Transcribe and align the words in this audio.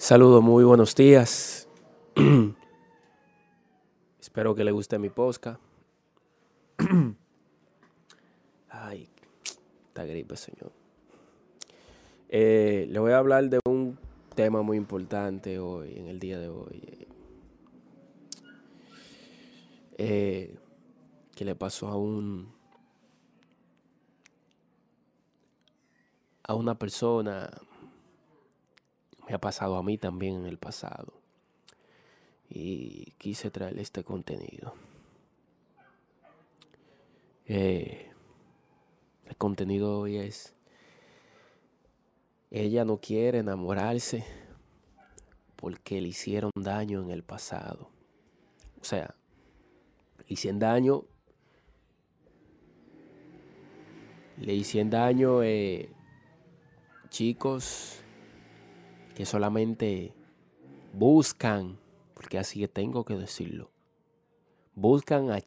Saludos, 0.00 0.42
muy 0.42 0.64
buenos 0.64 0.94
días. 0.94 1.68
Espero 4.18 4.54
que 4.54 4.64
le 4.64 4.72
guste 4.72 4.98
mi 4.98 5.10
posca. 5.10 5.60
Ay, 8.70 9.10
esta 9.88 10.06
gripe, 10.06 10.38
señor. 10.38 10.72
Eh, 12.30 12.86
le 12.88 12.98
voy 12.98 13.12
a 13.12 13.18
hablar 13.18 13.50
de 13.50 13.60
un 13.66 13.98
tema 14.34 14.62
muy 14.62 14.78
importante 14.78 15.58
hoy, 15.58 15.92
en 15.94 16.06
el 16.06 16.18
día 16.18 16.38
de 16.38 16.48
hoy. 16.48 17.06
Eh, 19.98 20.56
que 21.36 21.44
le 21.44 21.54
pasó 21.54 21.88
a 21.88 21.98
un 21.98 22.50
a 26.42 26.54
una 26.54 26.78
persona 26.78 27.50
me 29.30 29.36
ha 29.36 29.40
pasado 29.40 29.76
a 29.76 29.82
mí 29.84 29.96
también 29.96 30.34
en 30.40 30.46
el 30.46 30.58
pasado. 30.58 31.12
Y 32.48 33.12
quise 33.16 33.48
traerle 33.52 33.80
este 33.80 34.02
contenido. 34.02 34.74
Eh, 37.46 38.10
el 39.26 39.36
contenido 39.36 40.00
hoy 40.00 40.16
es 40.16 40.56
ella 42.50 42.84
no 42.84 42.96
quiere 42.96 43.38
enamorarse 43.38 44.24
porque 45.54 46.00
le 46.00 46.08
hicieron 46.08 46.50
daño 46.56 47.00
en 47.00 47.12
el 47.12 47.22
pasado. 47.22 47.88
O 48.80 48.84
sea 48.84 49.14
le 50.18 50.34
hicieron 50.34 50.58
daño 50.58 51.04
le 54.38 54.54
hicieron 54.54 54.90
daño 54.90 55.44
eh, 55.44 55.88
chicos 57.10 57.89
que 59.20 59.26
solamente 59.26 60.14
buscan, 60.94 61.78
porque 62.14 62.38
así 62.38 62.60
que 62.60 62.68
tengo 62.68 63.04
que 63.04 63.16
decirlo, 63.16 63.70
buscan 64.74 65.30
a 65.30 65.42